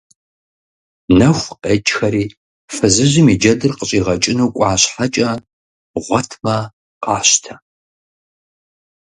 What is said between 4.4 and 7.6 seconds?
кӀуа щхьэкӀэ, бгъуэтым къащтэ!